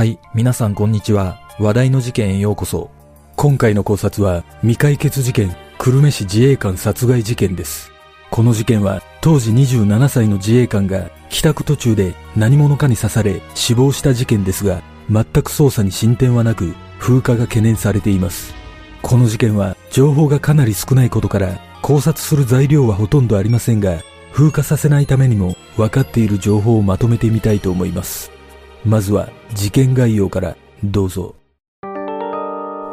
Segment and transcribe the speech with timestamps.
[0.00, 1.42] はい、皆さんこんにちは。
[1.58, 2.90] 話題の事件へようこそ。
[3.36, 7.92] 今回の考察は未解決事件、久留米市自衛官殺害事件です。
[8.30, 14.80] この事件は当時27歳の自衛官が帰宅途中で何者かに刺され死亡した事件ですが、
[15.10, 18.54] 全く捜査に進展はなく風化が懸念されています。
[19.02, 23.98] この事件は情報がかなり少ないことから考察する材料はほとんどありませんが、
[24.32, 28.39] 風化させないためにも分かっている情報をまとめてみたいと思います。
[28.84, 31.34] まずは事件概要からどうぞ。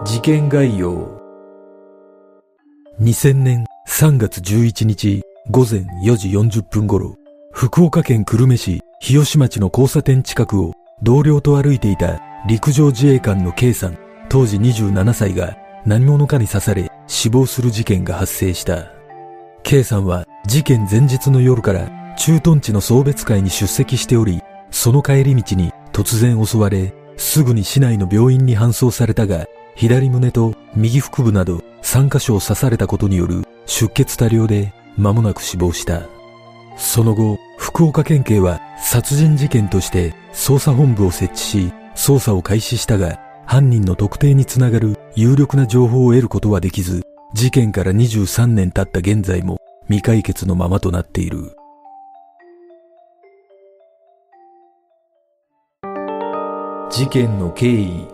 [0.05, 1.17] 事件概要。
[3.01, 7.15] 2000年3月11日午前4時40分頃、
[7.53, 18.91] 福岡県久留米市日吉町の交差点近くを同僚と歩いていた陸上自衛官の K さん、当時27歳が何者かに刺され死亡する事件が発生した。
[19.63, 36.03] K さんは事件前日の夜から駐屯地の送別会に出席しており、その帰り道に突然襲われ、すぐに市内の病院に搬送されたが、左胸と右腹部など3箇所を刺されたことによる出血多量で間もなく死亡した。
[36.77, 47.01] その後、福岡県警は殺人事件として捜査本部を設置し、捜査を開始したが、犯人の特定につながる有力な情報を得ることはできず、
[47.33, 51.55] 事件から23年経った現在も未解決のままとなっている。
[56.89, 58.07] 事件の経緯。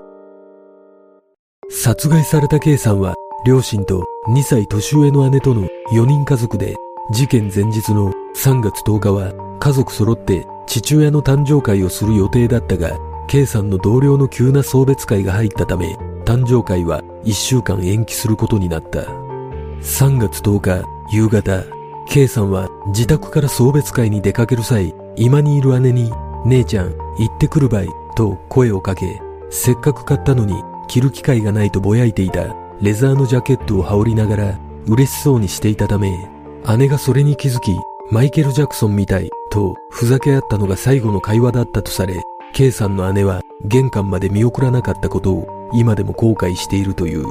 [1.69, 3.13] 殺害された K さんは
[3.45, 6.75] 両親と2歳年上の姉との4人家族で
[7.11, 15.95] 事件前日の3月10日は家族揃って父親の誕生会をする予定だったが K さんの同僚の急な送別会が入ったため
[16.25, 19.01] 誕生会は1週間延期することになった。
[19.81, 20.83] 3月10日
[21.15, 21.63] 夕方
[22.07, 26.11] K さんは自宅から送別会に出かける際今にいる姉に
[26.45, 30.55] 姉ちゃん行ってくるばいと声をかけ、せっかく買ったのに
[30.87, 36.29] 着る機会がないとぼやいていたレザーのジャケットを羽織りながら嬉しそうにしていたため、
[36.77, 37.77] 姉がそれに気づき、
[38.11, 42.21] マイケル・ジャクソンみたいとふざけ合ったのが最後の会話だったとされ、
[42.53, 47.25] K さんの姉は玄関まで見送らなかったことを今でも後悔しているという。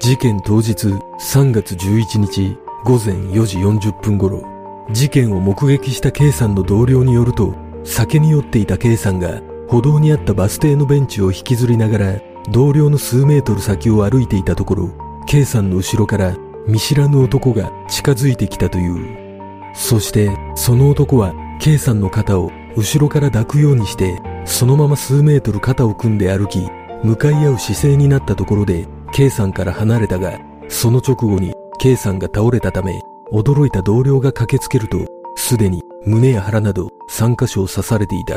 [0.00, 4.42] 事件当日3月11日午前4時40分頃、
[4.90, 7.54] 事件を目撃した K さんの同僚によると、
[7.84, 9.40] 酒に酔っていた K さんが
[9.74, 14.90] 歩道にあったバス停のベンチを引きずりながら同僚の数メートル先を歩いていたところ
[15.26, 16.36] K さんの後ろから
[16.68, 19.74] 見知らぬ男が近づいてきたという。
[19.74, 26.68] そしてその男は K さんの肩を後ろから抱くようにしてそのまま数メートル肩を組んで歩き
[27.02, 33.00] 向かい合う姿勢になったところで K さんから離れたがその直後に K さんが倒れたため
[33.32, 38.36] 驚いた同僚が駆けつけるとすでに胸や腹など3箇所を刺されていた。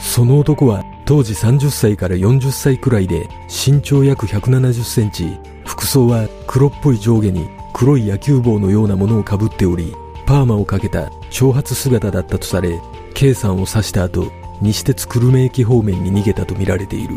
[0.00, 9.94] その男は当時30歳から40歳くらいで身長約170センチ、服装は黒っぽい上下に黒い野球帽のようなものをかぶっており、
[10.26, 12.80] パーマをかけた長髪姿だったとされ、
[13.14, 14.30] K さんを刺した後、
[14.60, 17.16] 西鉄久留米駅方面に逃げたとみられている。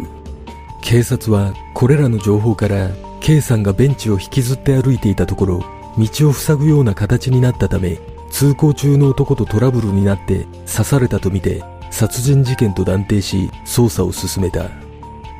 [0.81, 2.89] 警察はこれらの情報から
[3.21, 5.63] K さんがベンチを引きずって歩いていたところ、
[5.97, 7.99] 道を塞ぐような形になったため、
[8.33, 14.71] 通行中の男とトラブルになって刺されたとみて殺人事件と断定し捜査を進めた。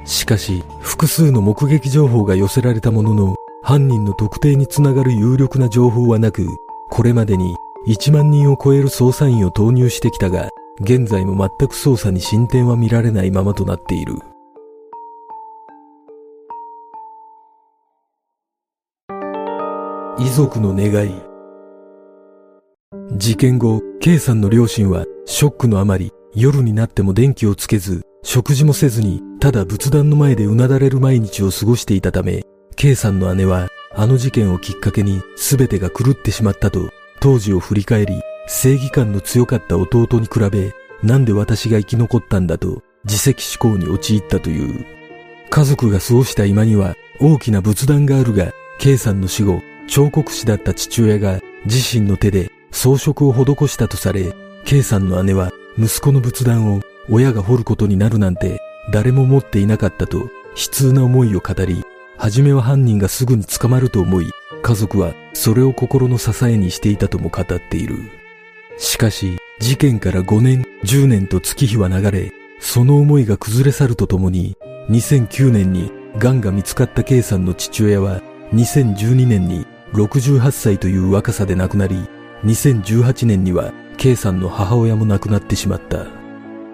[0.05, 6.45] しかし、複数の目撃情報が寄せられたものの、犯人の特定につながる有力な情報はなく、
[6.91, 7.55] これまでに
[7.87, 10.49] 1万人を超える捜査員を投入してきたが、
[10.79, 14.13] 現在も全く捜査に進展は見られないままとなっている。
[20.19, 21.11] 遺族の願い。
[23.17, 32.43] 事件後、K さんの両親はショックのあまり夜になっても電気をつけず、食事もせずに、ただ仏壇の前でうなだれる毎日を過ごしていたため、
[32.75, 36.89] K さんの姉は、あの事件をきっかけに全てが狂ってしまったと、
[37.21, 44.85] 当時を振り返り、正義感の強かった弟に比べ、なんで私が生き残ったんだと、自責思考に陥ったという。
[45.49, 54.33] 家族が過ごした今には大きな仏壇があるが、K さんの死後、彫刻師だった父親が自身の手で装飾を施したとされ、
[54.65, 58.59] K さんの姉は息子の仏壇を親が掘ることになるなんて
[58.91, 61.83] 誰も持っていなかったと悲痛な思いを語り、
[62.17, 64.31] 初めは犯人がすぐに捕まると思い、
[64.61, 67.97] 家族はそれを心の支えにしていたとも語っている。
[68.77, 74.57] しかし、事件から5年、10年と月日は流れ、その思いが崩れ去るとともに、
[74.89, 78.21] 2009年に癌が見つかった K さんの父親は、
[78.53, 82.07] 2012年に68歳という若さで亡くなり、
[82.45, 86.05] 2018年には K さんの母親も亡くなってしまった。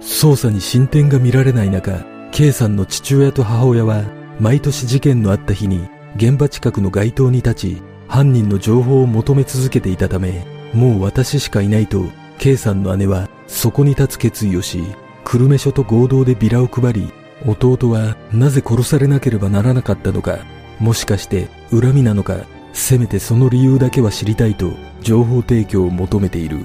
[0.01, 4.03] 捜査に進展が見られない中、K さんの父親と母親は
[4.39, 12.05] 毎年事件のあった日に現場近くの街頭に立ち犯人の情報を求め続けていたためもう私しかいないと
[12.37, 14.83] K さんの姉はそこに立つ決意をし
[15.25, 17.11] 久留米署と合同でビラを配り
[17.45, 20.39] 弟はなぜ殺されなければならなかったのか
[20.79, 22.37] もしかして恨みなのか
[22.73, 24.71] せめてその理由だけは知りたいと
[25.01, 26.59] 情報提供を求めている。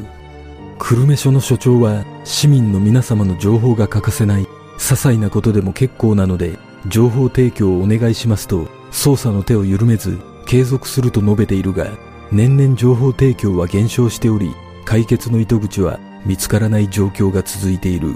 [0.79, 4.49] 久留米署の署長は市民の皆様の情報が欠かせない些
[4.79, 6.59] 細なことでも結構なので
[6.89, 11.87] 情報提供をお願いしますと捜査の手を緩めず継続すると述べているが
[12.33, 14.53] 年々情報提供は減少しており
[14.85, 18.15] 解決の糸口は見つからない状況が続いている。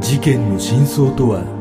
[0.00, 1.57] 事件の真相とは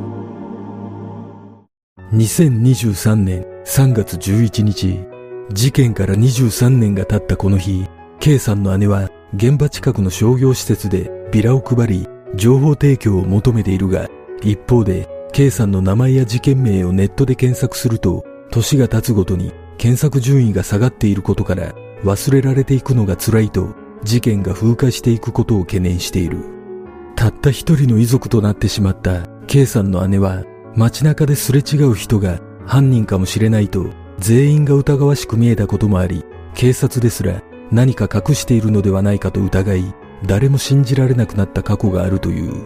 [2.14, 5.06] 2023年3月11日。
[5.52, 7.86] 事件から23年が経ったこの日
[8.20, 14.10] K さんの姉は現場近くの商業施設でビラを配り情報提供を求めているが
[14.42, 21.74] 一方で K さんの名前や事件名をネットで検索すると年が経つごとに検索順位が下がっていることから
[22.04, 23.74] 忘れられていくのが辛いと
[24.04, 26.40] 事件が風化していくことを懸念している。
[27.16, 30.44] たった一人の遺族となってしまった K さんの姉は
[30.78, 33.88] 街中ですれ違う人が犯人かもしれないと
[34.20, 37.42] 全員が疑わしく見えたこともあり警察ですら
[37.72, 39.96] 何か隠しているのではないかと疑い
[40.28, 42.66] 誰も信じられなくなった過去があるという。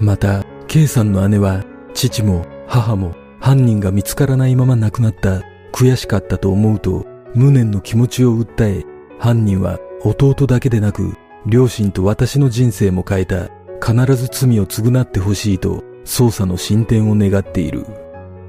[0.00, 1.64] また K さんの姉は
[1.94, 5.42] 父も母も犯人が見つからないまま亡くなった
[5.72, 8.84] 悔しかったと思うと無念の気持ちを訴え
[9.20, 11.14] 犯人は弟だけでなく
[11.46, 13.48] 両親と私の人生も変えた。
[13.80, 17.84] 必ず罪を償ってほしいと捜査の進展を願っている。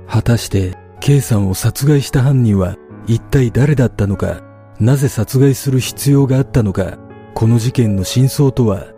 [0.07, 4.41] 果たして K さんを殺害した犯人は一体誰だったのか
[4.79, 6.97] なぜ殺害する必要があったのか
[7.35, 8.93] この事件の真相とは？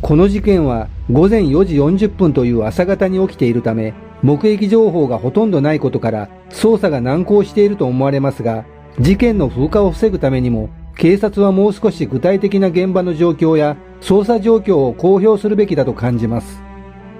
[0.00, 8.66] この事件は午前4時40分という朝方に起きているため、目撃情報がほとんどないことから捜査が難航していると思われますが、
[9.00, 16.62] 事件の風化を防ぐためにも、警察はもう少し具体的な現場の状況や捜査状況を公表するべきだと感じます。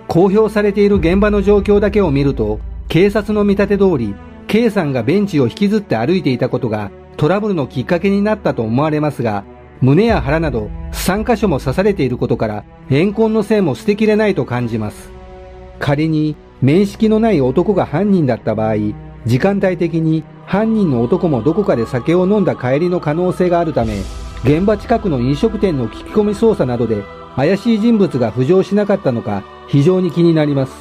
[0.08, 4.14] 公表されている現場の状況だけを見ると、警察の見立て通り、
[4.48, 9.44] K さんがベンチを引きずって歩いていたことがトラブルのきっかけになったと思われますが、
[9.82, 15.10] 胸や腹など3箇所も刺されていることから怨恨の線も捨てきれないと感じます
[15.80, 18.76] 仮に面識のない男が犯人だった場合
[19.26, 24.02] 時間帯的に犯人の男もどこかで酒を飲んだ帰りの可能性があるため
[24.44, 27.04] 現場近くの飲食店の聞き込み捜査などで
[27.36, 30.74] 怪しい人物が浮上しなかったのか非常に気になります。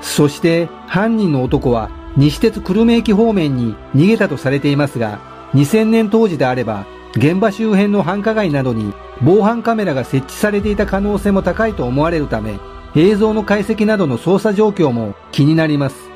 [0.00, 5.20] そして犯人の男は西鉄久留米駅方面に逃げたとされていますが
[5.52, 12.58] 2000年当時であれば現場周辺の繁華街などに防犯カメラが設置されていた可能性も高いと思われるため
[12.96, 16.08] 映像の解析などの捜査状況も気になります。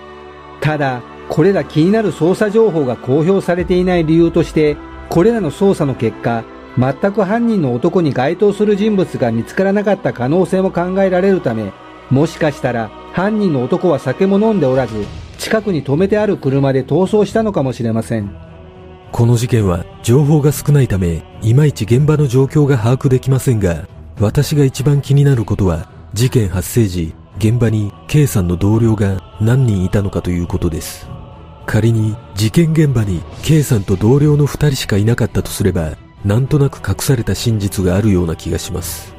[0.63, 4.77] ただこれら気になる捜査情報が公表されていない理由として
[5.09, 6.45] これらの捜査の結果
[6.79, 11.73] 全く犯人の男に該当する人物が見つからなかった可能性も考えられるため
[12.11, 15.05] もしかしたら犯人の男は酒も飲んでおらず
[15.39, 18.49] 近くに止めてある車で逃走したのかもしれません
[19.13, 23.89] この事件は情報が少ないため、いまいち現場の状況が把握できませんが、
[24.21, 31.09] 私が一番気になることは、事件発生時、現場に K さんの同僚が何人いたのかということです。
[31.69, 39.15] 仮に事件現場に K さんと同僚の2人しかいなかったとすれば、なんとなく隠された真実があるような気がします。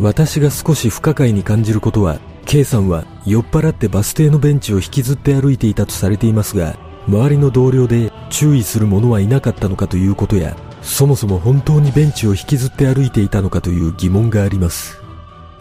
[0.00, 15.00] 私が少し不可解に感じることは、K さんは酔っ払ってバス停のベンチを引きずって歩いていたとされていますが、周りの同僚で注意する者はいなかったのかということや、そもそも本当にベンチを引きずって歩いていたのかという疑問があります。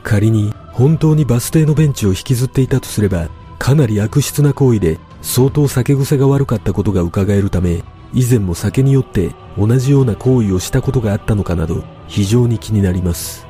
[0.01, 3.29] 仮に本当にバス停のベンチを引きずっていたとすれば、
[3.63, 7.81] かなり悪質な行為で相当酒癖が悪かったことが伺えるため、
[8.13, 13.47] 以前も酒によって同じような行為をしたことがあったのかなど非常に気になります。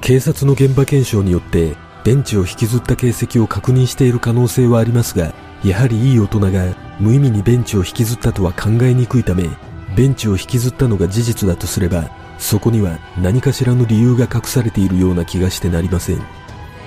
[0.00, 1.74] 警察の現場検証によって
[2.04, 5.34] ベンチを引きずった形跡を確認している可能性はありますが、
[5.64, 9.50] やはりいい大人が無意味にベンチを引きずったとは考えにくいため、
[9.96, 16.22] ベンチを引きずったのが事実だとすれば、そこには何かしらの理由が隠されているような気がしてなりません。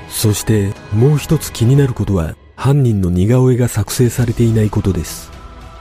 [0.08, 5.32] そしてもう一つ気になることは、犯人の似顔絵が作成されていないことです。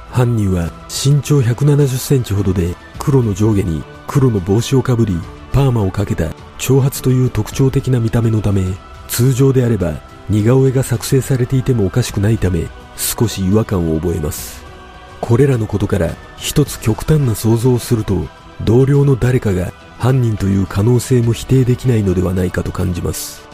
[0.09, 5.15] 犯人は身長170センチほどで黒の上下に黒の帽子をかぶり
[5.53, 8.65] パーマをかけた長髪という特徴的な見た目のため
[9.09, 14.65] 通常であれば似顔絵が作成されていてもおかしくないため少し違和感を覚えます。
[15.21, 18.27] これらのことから一つ極端な想像をすると
[18.65, 23.47] 同僚の誰かが犯人という可能性も否定できないのではないかと感じます。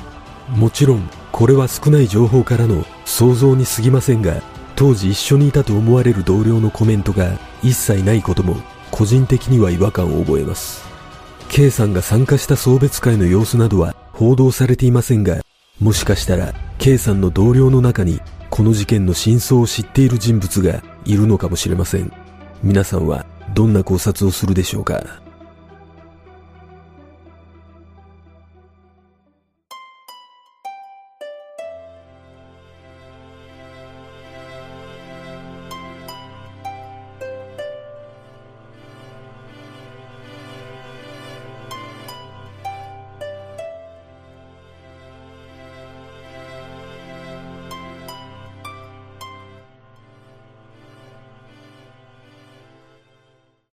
[0.49, 4.43] もちろんこれは少ない情報からの想像に過ぎませんが
[4.75, 8.57] 当時一緒にいたと思われる同僚のコメントが一切ないことも
[8.91, 10.85] 個人的には違和感を覚えます。
[11.49, 15.41] K さんが参加した送別会の様子などは報道されていませんが、
[15.81, 18.21] もしかしたら K さんの同僚の中に
[18.51, 22.13] この事件の真相を知っている人物がいるのかもしれません。
[22.63, 25.26] 皆さんはどんな考察をするでしょうか？